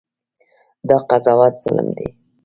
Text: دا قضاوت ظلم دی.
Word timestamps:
دا 0.87 0.97
قضاوت 1.09 1.53
ظلم 1.63 1.87
دی. 1.97 2.07